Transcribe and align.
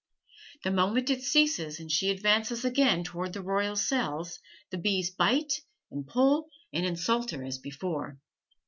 The 0.63 0.71
moment 0.71 1.11
it 1.11 1.21
ceases 1.21 1.79
and 1.79 1.91
she 1.91 2.09
advances 2.09 2.65
again 2.65 3.03
toward 3.03 3.33
the 3.33 3.43
royal 3.43 3.75
cells, 3.75 4.39
the 4.71 4.79
bees 4.79 5.11
bite 5.11 5.61
and 5.91 6.07
pull 6.07 6.49
and 6.73 6.83
insult 6.87 7.29
her 7.29 7.43
as 7.43 7.59
before. 7.59 8.17